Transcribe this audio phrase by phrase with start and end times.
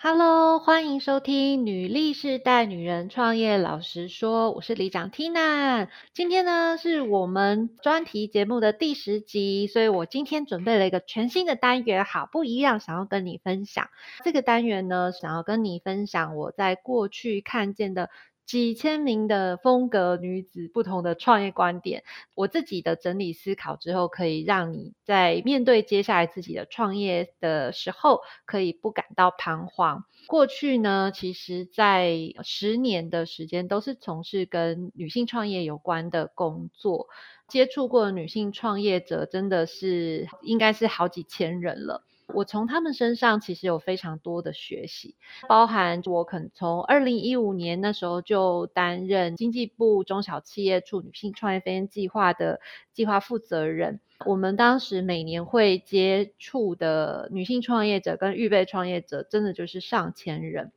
[0.00, 5.88] Hello，欢迎收听《女力世代女人创业老实说》，我是李长 Tina。
[6.14, 13.88] 今天呢是我们专题节目的第十集，所以我今天准备了一个全新的单元，好不一样，想要跟你分享。
[14.22, 18.08] 这个单元呢，想要跟你分享我在过去看见的。
[18.48, 22.02] 几千名的风格女子，不同的创业观点，
[22.34, 30.06] 我自己的整理思考之后，可以让你在面对接下来自己的创业的时候，可以不感到彷徨。
[30.26, 37.08] 过去呢，其实在十年的时间都是从事跟女性创业有关的工作，
[37.48, 42.02] 接触过女性创业者真的是应该是好几千人了。
[42.34, 45.16] 我从他们身上其实有非常多的学习，
[45.48, 52.60] 包含我可能从二零一五年那时候就担任经济部中小企业处女性创业飞鹰计划的
[52.92, 54.00] 计划负责人。
[54.26, 60.72] 我们当时每年会接触的女性创业者跟预备创业者，真的就是上千人。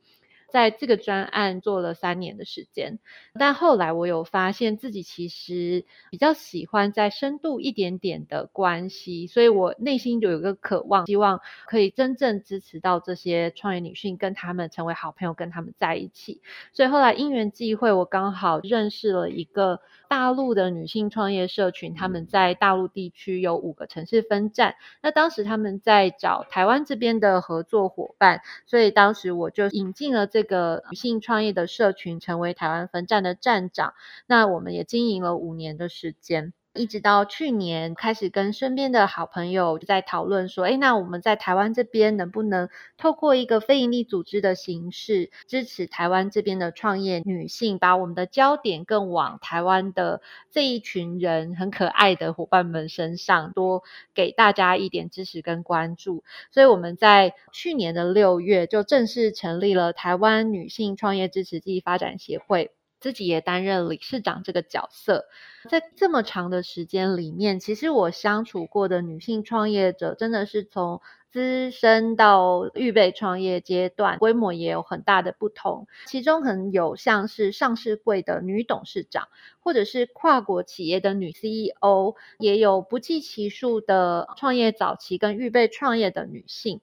[0.52, 2.98] 在这个专案做了三年的时间，
[3.38, 16.42] 但后来我有发现自己其实比较喜欢在深度一点点的关系，所以我内心就有一个渴望，希望可以真正支持到这些创业女性，跟他们成为好朋友，跟他们在一起。
[16.74, 24.74] 所以后来因缘际会，我刚好认识了一个大陆的女性创业社群，他们在大陆地区有五个城市分站。
[25.00, 30.41] 那当时他们在找台湾这边的合作伙伴，所以当时我就引进了这。
[30.42, 33.94] 这个女性创业的社群成为台湾分站的站长，
[34.26, 36.52] 那我们也经营了五年的时间。
[36.74, 53.82] 一直到去年开始跟身边的好朋友在讨论说，哎，那我们在台湾这边能不能透过一个非营利组织的形式，支持台湾这边的创业女性，把我们的焦点更往台湾的这一群人很可爱的伙伴们身上，多
[54.14, 56.24] 给大家一点支持跟关注。
[56.50, 62.70] 所以我们在去年的六月就正式成立了台湾女性创业支持暨发展协会。
[63.02, 65.26] 自己也担任理事长这个角色，
[65.68, 75.88] 在这么长的时间里面，其实我相处过的女性创业者，真的是从资深到预备创业阶段，规模也有很大的不同。
[76.06, 79.28] 其中可能有像是上市柜的女董事长，
[79.60, 86.80] 或者是跨国企业的女 CEO，也有不计其数的创业早期跟预备创业的女性。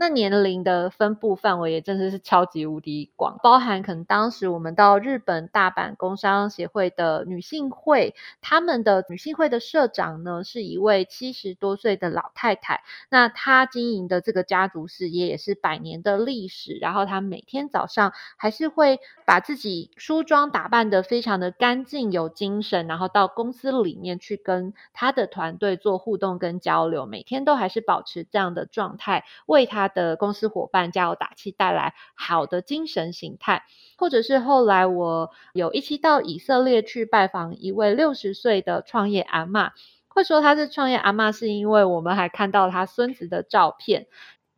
[0.00, 29.89] 那年龄的分布范围也真的是超级无敌广，包含可能当时我们到日本大阪工商协会的女性会，他们的女性会的社长呢是一位七十多岁的老太太，那她经营的这个家族事业也是百年的历史，然后她每天早上还是会把自己梳妆打扮的非常的干净有精神，然后到公司里面去跟她的团队做互动跟交流，每天都还是保持这样的状态，为她。
[29.90, 33.64] 的公司伙伴加油打气，带来好的精神形态，
[33.98, 39.72] 或者是后来我有一期到以色列去拜访一位六十岁的创业阿妈，
[40.08, 44.06] 会说他是创业阿妈，是因为我们还看到他孙子的照片。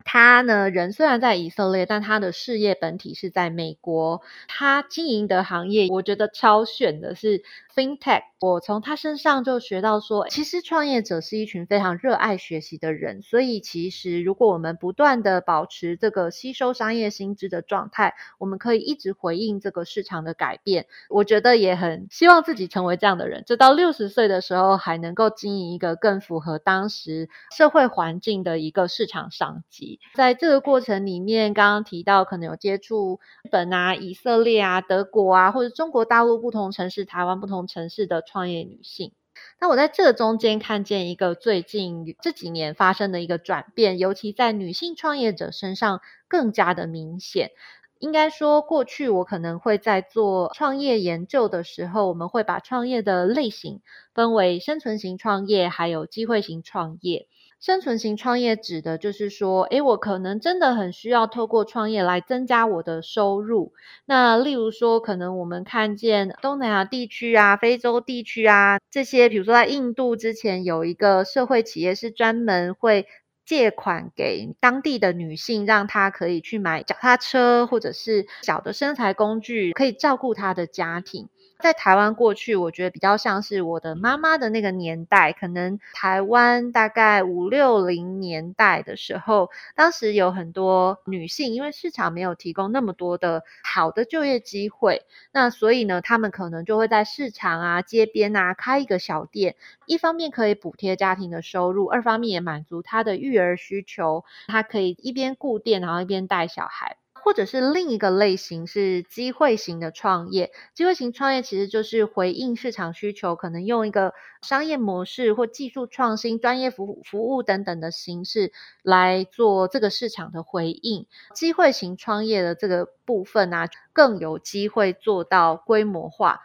[0.05, 4.23] 他呢，人虽然在以色列，但他的事业本体是在美国。
[4.49, 7.43] 他经营的行业，我觉得超选的是。
[7.75, 20.85] FinTech，我从他身上就学到说，其实创业者是一群非常热爱学习的人，所以其实如果我们不断的保持这个吸收商业新知的状态，我们可以一直回应这个市场的改变。
[21.09, 29.92] 我觉得也很希望自己成为这样的人，直到六十岁的时候还能够经营一个更符合当时社会环境的一个市场商机。
[30.15, 37.63] 在这个过程里面，刚刚提到可能有接触日本啊、以色列啊、德国啊，或者中国大陆不同城市、台湾不同。
[37.73, 39.13] 城市的创业女性，
[39.61, 47.53] 那我在这中间看见一个最近这几年发生的一个转变，尤其在女性创业者身上更加的明显。
[47.99, 53.81] 应该说，过去我可能会在做创业研究的时候，我们会把创业的类型
[54.13, 57.29] 分为生存型创业，还有机会型创业。
[57.63, 63.73] 生存型创业指的就是说，诶，我可能真的很需要透过创业来增加我的收入。
[64.05, 73.07] 那例如说，可能我们看见东南亚地区啊、非洲地区啊这些，比如说在印度之前有一个社会企业是专门会
[73.47, 81.29] 借款给当地的女性，让她可以去买脚踏车或者是小的身材工具，可以照顾她的家庭。
[81.63, 99.55] 在台湾过去，我觉得比较像是我的妈妈的那个年代，可能台湾大概五六零年代的时候，当时有很多女性，因为市场没有提供那么多的好的就业机会，那所以呢，她们可能就会在市场啊、街边啊开一个小店，
[99.87, 106.97] 一方面可以补贴家庭的收入，二方面也满足她的育儿需求，她可以一边顾店，然后一边带小孩。
[107.25, 118.51] 或者是另一个类型是机会型的创业，机会型创业其实就是回应市场需求，可能用一个商业模式或技术创新、专业服服务等等的形式
[118.83, 121.07] 来做这个市场的回应。
[121.33, 126.41] 机会型创业的这个部分啊，更有机会做到规模化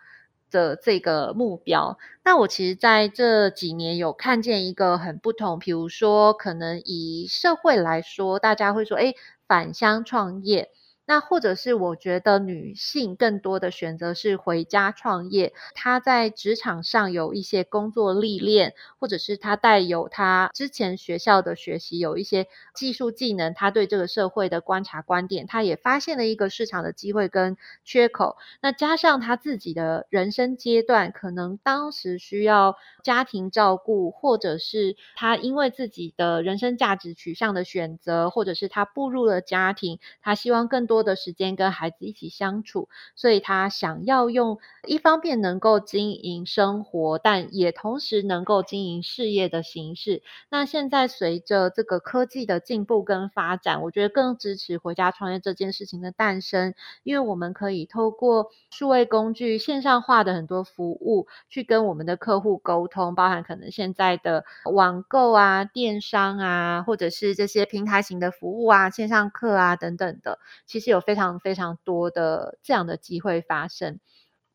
[0.51, 1.97] 的这个目标。
[2.23, 9.15] 那我其实在这几年有看见一个很不同，比如说可能以社会来说，大家会说，哎。
[9.47, 10.69] 返乡创业。
[11.07, 27.55] 那或者是我觉得女性更多的选择是回家创业，她在职场上有一些工作历练，或者是她带有她之前学校的学习，有一些技术技能，她对这个社会的观察观点，她也发现了一个市场的机会跟
[27.85, 28.35] 缺口。
[28.61, 40.96] 那加上她自己的人生阶段，可能当时需要家庭照顾，或者是她因为自己的人生价值取向的选择，或者是她步入了家庭，她希望更多。
[40.97, 44.57] 多的时间跟孩子一起相处，所以他想要用
[44.87, 50.23] 一方面能够经营生活，但也同时能够经营事业的形式。
[50.49, 56.73] 那现在随着这个科技的进步跟发展，我觉得更支持回家创业这件事情的诞生，
[57.03, 70.86] 因为我们可以透过数位工具、线上化的很多服务，去跟我们的客户沟通，包含可能现在的网购啊、电商啊，或者是这些平台型的服务啊、线上课啊等等的，其实。
[70.91, 73.99] 有非常非常多的这样的机会发生，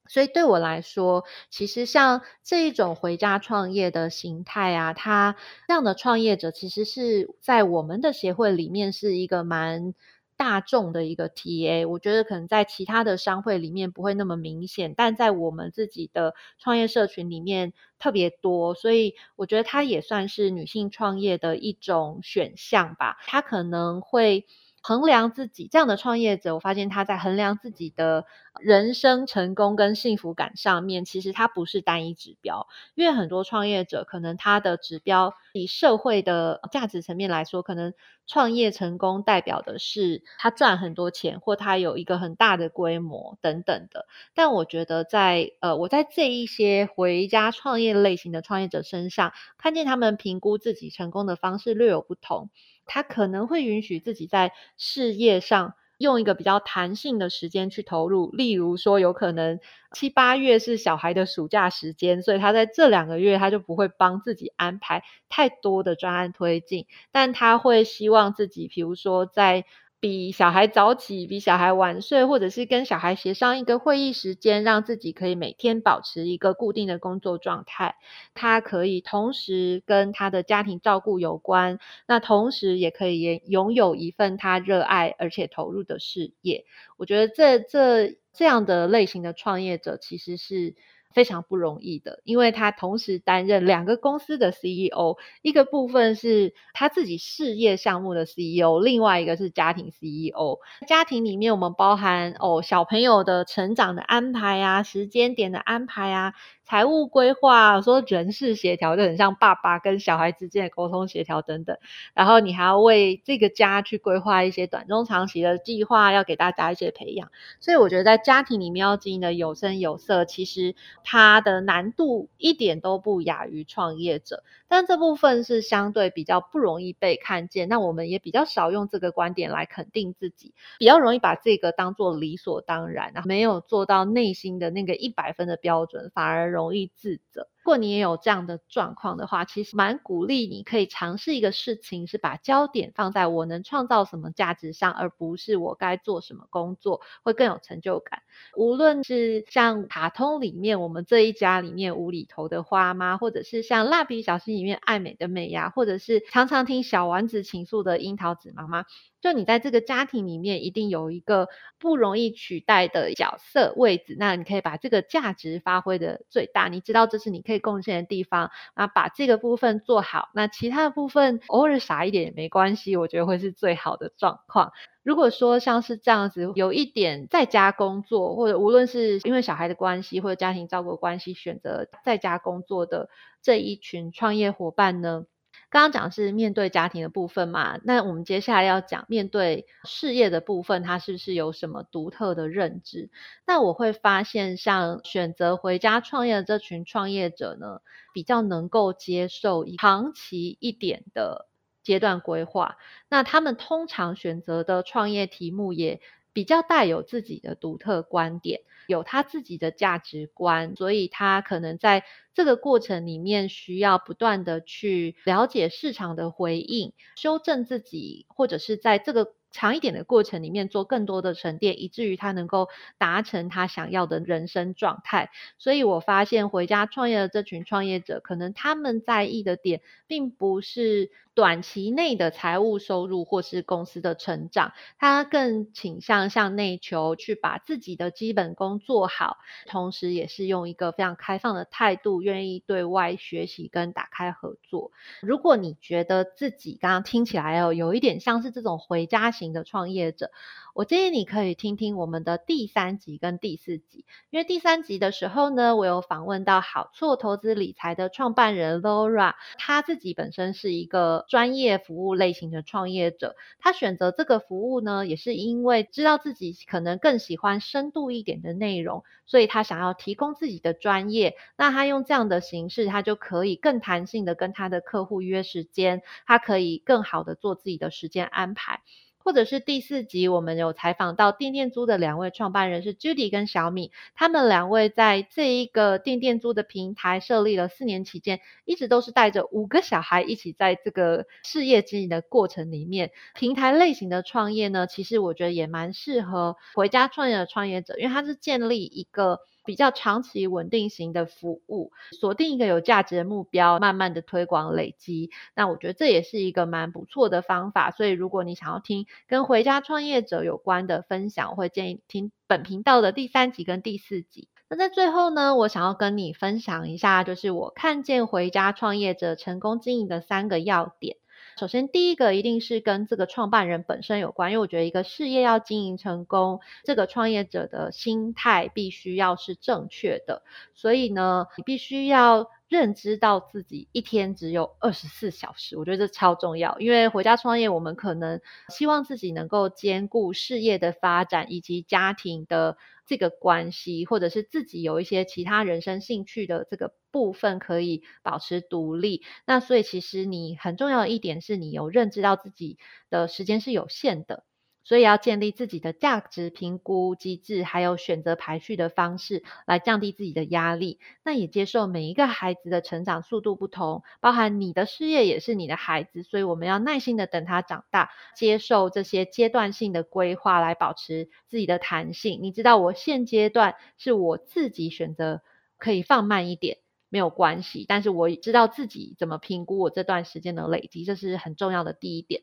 [0.09, 5.37] 所以对我来说，其实像这一种回家创业的形态啊，他
[5.69, 9.95] 这样的创业者，其实是在我们的协会里面是一个蛮
[10.37, 11.89] 大众的一个 TA。
[11.89, 23.17] 我觉得可能在其他的商会里面不会那么明显，但在我们自己的创业社群里面特别多，所以我觉得它也算是女性创业的一种选项吧。
[23.27, 24.47] 它可能会。
[24.83, 28.25] 衡量自己这样的创业者，我发现他在衡量自己的
[28.61, 32.67] 人生成功跟幸福感上面，其实他不是单一指标。
[32.95, 37.95] 因为很多创业者可能他的指标以社会的价值层面来说，可能
[38.27, 44.07] 创业成功代表的是他赚很多钱，或他有一个很大的规模等等的。
[44.35, 52.51] 但我觉得在呃我在这一些回家创业类型的创业者身上，看见他们评估自己成功的方式略有不同。
[52.87, 59.61] 他可能会允许自己在事业上用一个比较弹性的时间去投入，例如说，有可能
[59.93, 69.65] 七八月是小孩的暑假时间，所以他在这两个月他就不会帮自己安排太多的专案推进，但他会希望自己，比如说在。
[70.03, 77.95] 比小孩早起，比小孩晚睡，或者是跟小孩协商一个会议时间，让自己可以每天保持一个固定的工作状态。
[78.35, 81.79] 他可以同时跟他的家庭照顾有关，
[82.09, 86.65] 那同时也可以拥有一份他热爱而且投入的事业。
[86.97, 90.75] 我觉得这这这样的类型的创业者其实是。
[91.13, 100.59] 非常不容易的，因为他同时担任两个公司的 CEO，一个部分是他自己事业项目的 CEO，另外一个是家庭 CEO。
[100.89, 106.35] 家庭里面我们包含哦小朋友的成长的安排啊，时间点的安排啊。
[106.73, 111.77] 财务规划，说人事协调就很像爸爸跟小孩之间的沟通协调等等，
[112.15, 117.31] 然后你还要为这个家去规划一些短中长期的计划，要给大家一些培养。
[117.61, 120.75] 所以我觉得在家庭里面要经营的有声有色，其实
[121.05, 127.69] 它的难度一点都不亚于创业者，但这部分是相对比较不容易被看见。
[127.69, 136.62] 那我们也比较少用这个观点来肯定自己，比较容易把这个当做理所当然，没有做到内心的那个一百分的标准，反而容。
[136.63, 137.49] 容易自责。
[137.65, 148.23] 如果你也有这样的状况的话，其实蛮鼓励你可以尝试一个事情，是把焦点放在我能创造什么价值上，而不是我该做什么工作会更有成就感。
[148.57, 158.87] 无论是像卡通里面我们这一家里面无厘头的花妈，或者是像蜡笔小新里面爱美的美伢，或者是常常听小丸子倾诉的樱桃子妈妈，
[159.21, 166.67] 就你在这个家庭里面一定有一个不容易取代的角色位置，那你可以把这个价值发挥的最大。
[166.67, 167.52] 你知道这是你可。
[167.53, 174.73] 可以贡献的地方，那把这个部分做好，那其他的部分偶尔傻一点也没关系，我觉得会是最好的状况。
[175.03, 183.11] 如果说像是这样子，有一点在家工作，或者无论是因为小孩的关系或者家庭照顾关系选择在家工作的
[183.43, 185.25] 这一群创业伙伴呢？
[185.73, 193.09] 刚刚讲是面对家庭的部分嘛，那我们接下来要讲面对事业的部分，它是不是有什么独特的认知？
[193.47, 197.81] 那我会发现，像选择回家创业的这群创业者呢，
[198.13, 201.49] 比较能够接受长期一点的
[201.83, 202.77] 阶段规划。
[203.09, 206.03] 那他们通常选择的创业题目也
[206.33, 208.61] 比较带有自己的独特观点。
[208.89, 212.03] 有他自己的价值观，所以他可能在
[212.35, 225.31] 这个过程里面需要不断的去了解市场的回应，修正自己，或者是在这个长一点的过程里面做更多的沉淀，以至于他能够达成他想要的人生状态。
[225.59, 231.13] 所以我发现回家创业的这群创业者，可能他们在意的点，并不是。
[231.35, 244.93] 短期内的财务收入或是公司的成长，他更倾向向内求，去把自己的基本功做好，同时也是用一个非常开放的态度，愿意对外学习跟打开合作。
[245.21, 250.31] 如果你觉得自己刚刚听起来哦，有一点像是这种回家型的创业者。
[250.75, 278.81] 我建议你可以听听我们的第三集跟第四集，因为第三集的时候呢，我有访问到好错投资理财的创办人 Laura，他自己本身是一个专业服务类型的创业者，他选择这个服务呢，也是因为知道自己可能更喜欢深度一点的内容，所以他想要提供自己的专业，那他用这样的形式，他就可以更弹性的跟他的客户约时间，他可以更好的做自己的时间安排。
[279.25, 293.11] 或者是第四集，我们有采访到电电租的两位创办人是 Judy 跟小米，他们两位在这一个电电租的平台设立了四年期间，一直都是带着五个小孩一起在这个事业经营的过程里面。
[293.35, 299.41] 平台类型的创业呢，其实我觉得也蛮适合回家创业的创业者，因为它是建立一个。
[299.65, 305.31] 比较长期稳定型的服务，锁定一个有价值的目标，慢慢的推广累积。
[305.55, 307.91] 那我觉得这也是一个蛮不错的方法。
[307.91, 314.49] 所以如果你想要听跟回家创业者有关的分享，我会建议听本频道的第三集跟第四集。
[314.69, 321.17] 那在最后呢，我想要跟你分享一下，就是我看见回家创业者成功经营的三个要点。
[321.59, 330.43] 首先，第一个一定是跟这个创办人本身有关，因为我觉得一个事业要经营成功，这个创业者的心态必须要是正确的。
[330.75, 336.79] 所以呢，你必须要认知到自己一天只有二十四小时，我觉得这超重要。
[336.79, 342.79] 因为回家创业，我们可能希望自己能够兼顾事业的发展以及家庭的。
[343.05, 349.23] 这个关系，或者是自己有一些其他人生兴趣的这个部分，可以保持独立。
[349.45, 352.79] 那所以其实你很重要的一点是你有认知到自己
[353.11, 354.45] 的时间是有限的。
[354.85, 360.99] 所以要建立自己的价值评估机制，还有选择排序的方式，来降低自己的压力。
[361.25, 372.41] 那也接受每一个孩子的成长速度不同，包含你的事业也是你的孩子，所以我们要耐心的等他长大，接受这些阶段性的规划，来保持自己的弹性。
[372.43, 375.43] 你知道，我现阶段是我自己选择
[375.79, 377.85] 可以放慢一点，没有关系。
[377.89, 382.43] 但是我知道自己怎么评估我这段时间的累积，这是很重要的第一点。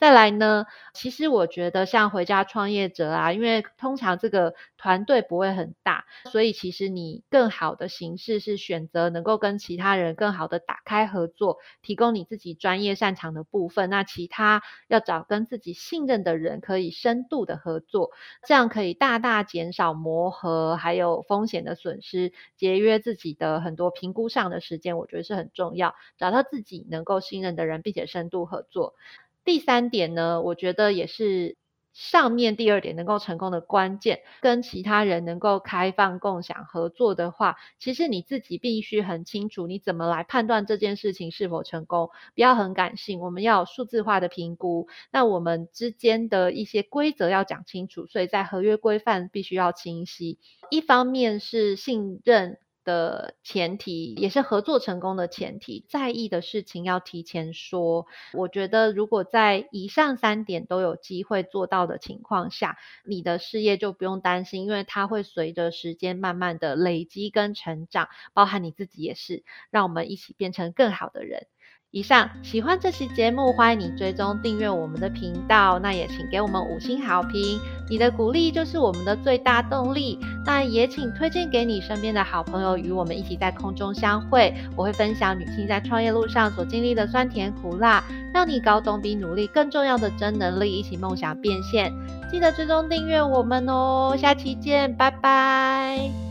[0.00, 0.64] 再来呢，
[0.94, 18.10] 其实我觉得像回家创业者啊，因为通常这个团队不会很大，所以其实你更好的形式是选择能够跟其他人更好的打开合作，提供你自己专业擅长的部分，那其他要找跟自己信任的人可以深度的合作，
[18.48, 28.94] 这样可以大大减少磨合还有风险的损失，节约自己的很多评估上的时间，我觉得是很重要，找到自己能够信任的人，并且深度合作。
[29.44, 31.56] 第三点呢，我觉得也是
[31.92, 44.86] 上面第二点能够成功的关键，跟其他人能够开放共享合作的话，其实你自己必须很清楚你怎么来判断这件事情是否成功，不要很感性，我们要有数字化的评估。
[45.10, 50.38] 那我们之间的一些规则要讲清楚，所以在合约规范必须要清晰。
[50.70, 52.58] 一方面是信任。
[52.84, 58.06] 的前提也是合作成功的前提，在意的事情要提前说。
[58.32, 71.46] 我觉得，如果在以上三点都有机会做到的情况下，你的事业就不用担心，因为它会随着时间慢慢的累积跟成长，包含你自己也是，让我们一起变成更好的人。
[71.92, 75.76] 以上喜欢这期节目，欢迎你追踪订阅我们的频道。
[75.80, 80.16] 那也请给我们五星好评，你的鼓励就是我们的最大动力。
[80.46, 84.54] 那也请推荐给你身边的好朋友，与我们一起在空中相会。
[84.76, 91.92] 我会分享女性在创业路上所经历的酸甜苦辣，让你搞懂比努力更重要的真能力，一起梦想变现。
[92.30, 96.29] 记得追踪订阅我们哦，下期见，拜拜。